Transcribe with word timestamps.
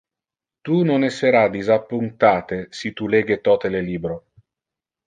Tu 0.69 0.79
non 0.91 1.03
essera 1.09 1.43
disappunctate 1.57 2.61
si 2.81 2.91
tu 2.97 3.05
lege 3.17 3.39
tote 3.49 3.69
le 3.77 3.81
libro. 3.93 4.23